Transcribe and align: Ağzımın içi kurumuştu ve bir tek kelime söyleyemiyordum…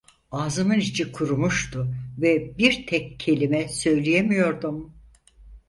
Ağzımın 0.31 0.79
içi 0.79 1.11
kurumuştu 1.11 1.95
ve 2.17 2.57
bir 2.57 2.87
tek 2.87 3.19
kelime 3.19 3.67
söyleyemiyordum… 3.69 4.93